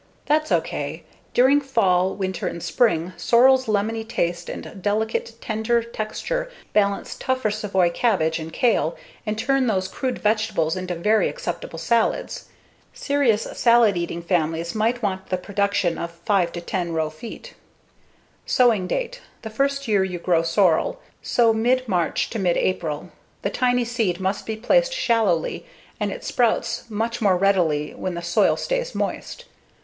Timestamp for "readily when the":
27.37-28.23